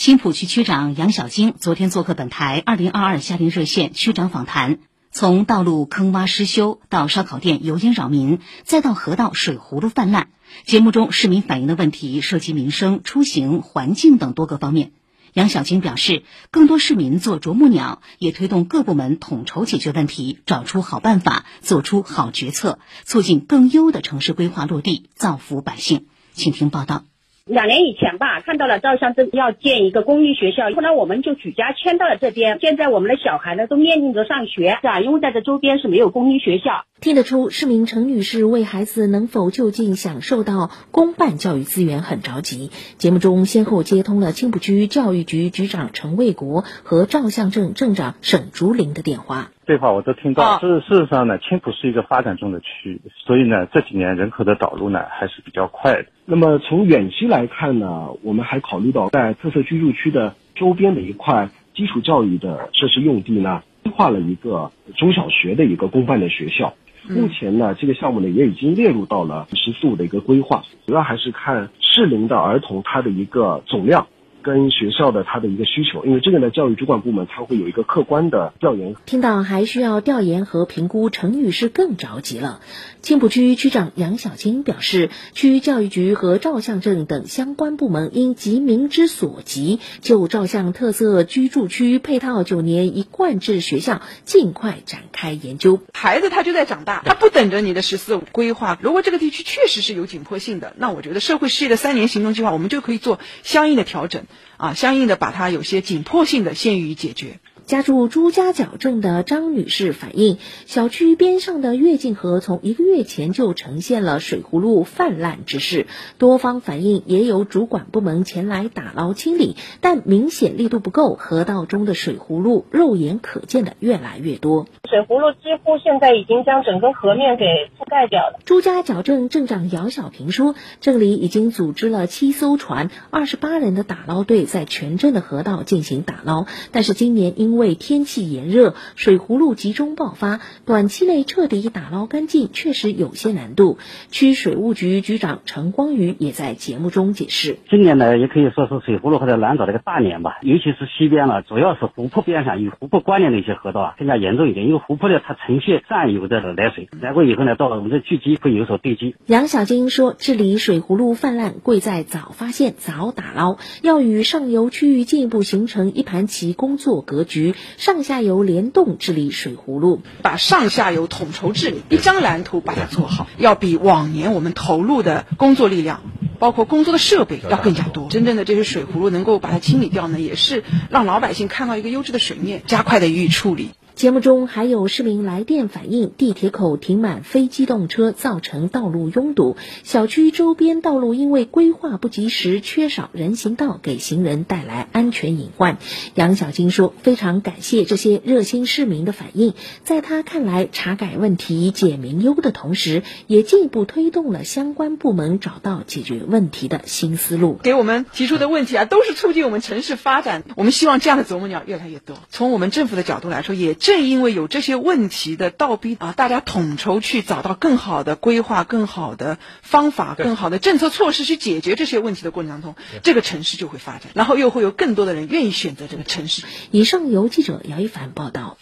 [0.00, 4.78] 青浦区区长杨小晶昨天做客本台二零二二夏令热线区长访谈，
[5.10, 10.28] 从道路坑洼失修到烧烤店油烟扰民，再到河道水葫芦泛滥，
[10.64, 14.92] 节目中市民反映的问题涉及民生、出行、环境等多个方面。
[15.34, 26.06] 杨小晶表示，更多市民做啄木鸟，也推动各部门统筹解决问题，找出好办法，做出好决策，促进更优的城市规划落地，造福百姓。
[26.32, 27.09] 请听报道。
[27.50, 32.58] 两年以前吧，看到了赵乡镇要建一个公立学校，后来我们就举家迁到了这边。
[32.60, 35.00] 现在我们的小孩呢都面临着上学，是吧？
[35.00, 36.84] 因为在这周边是没有公立学校。
[37.00, 42.70] 听得出，市民陈女士为孩子能否就近享受到公办教育资源很着急。
[42.98, 49.50] 节目中先后接通了青浦区教育局局长陈卫国和赵巷镇镇长沈竹林的电话。
[49.64, 50.58] 对话我都听到。
[50.58, 56.06] 事事实上呢，青浦是一个发展中的区，所以呢，这几年人口的导入呢还是比较快的。
[56.26, 66.74] 那么从远期来看呢，我们还考虑到在特色居住区的周边的一块基础教育的设施用地呢，规划了一个中小学的一个公办的学校。
[67.08, 74.06] 目前呢，这个项目呢也已经列入到了“十四五”的一个规划，主要还是看适龄的儿童他的一个总量。
[74.42, 78.94] 跟学校的他的一个需求，因为这个呢，教育主管部门他会有一个客观的调研。
[79.06, 82.60] 听到还需要调研和评估，程女士更着急了。
[83.02, 95.80] 青浦区区长杨小青表示，区教育局和赵相镇等相关部门应急民之所急，就赵相特色居住区配套九年一贯制学校尽快展开研究。
[95.94, 98.78] 孩子他就在长大，他不等着你的“十四五”规划。
[98.82, 104.24] 如果这个地区确实是有紧迫性的，那我觉得社会事业的三年行动计划，我们就可以做相应的调整。
[104.56, 107.40] 啊，相应的把它有些紧迫性的先于解决。
[107.66, 115.86] 家住朱家角镇的张女士反映，小区边上的跃进河从一个月前就呈现了水葫芦泛滥之势，
[116.18, 124.66] 多方反映也有主管部门前来打捞清理，但明显力度不够，河道中的水葫芦肉眼可见的越来越多。
[124.90, 127.44] 水葫芦几乎现在已经将整个河面给
[127.78, 128.40] 覆盖掉了。
[128.44, 143.76] 朱家角镇镇长姚小平说，镇里已经组织了七艘船、二十八人的打捞队在全镇的河道进行打捞，但是今年因为为天气炎热，水葫芦集中爆发，短期内彻底打捞干净确实有些难度。
[144.08, 154.66] 区水务局局长陈光宇也在节目中解释：今年呢，也可以说是水葫芦或者蓝藻的一个大年吧，尤其是西边了，主要是湖泊边上与湖泊关联的一些河道啊，更加严重一点。
[154.66, 159.14] 因为湖泊呢，它呈现占有的来水，来过以后呢，到了我们的聚集会有所堆积。
[159.26, 167.54] 杨小金说，治理水葫芦泛滥，贵在早发现、早打捞，要与上游区域进一步形成一盘棋工作格局。
[167.76, 176.02] 上下游联动治理水葫芦，把上下游统筹治理，一张蓝图把它做好，要比往年我们投入的工作力量，
[176.38, 178.08] 包括工作的设备要更加多。
[178.08, 183.70] 真正的这些水葫芦能够把它清理掉呢，也是让老百姓看到一个优质的水面，加快的予以处理。
[183.94, 195.76] 节目中还有市民来电反映，地铁口停满非机动车，造成道路拥堵；小区周边道路因为规划不及时，缺少人行道，给行人带来安全隐患。
[196.14, 199.52] 杨小金说：“非常感谢这些热心市民的反映，
[199.84, 207.58] 在他看来，查改问题、解民忧的同时，也进一步推动了相关部门找到解决问题的新思路。
[207.62, 210.44] 给我们提出的问题啊，都是促进我们城市发展。
[210.56, 212.16] 我们希望这样的啄木鸟越来越多。
[212.30, 226.44] 从我们政府的角度来说，也。”正因为有这些问题的倒逼啊，大家统筹去找到更好的规划、更好的方法、更好的政策措施去解决这些问题的过程当中，这个城市就会发展，然后又会有更多的人愿意选择这个城市。
[226.70, 228.58] 以上由记者姚一凡报道。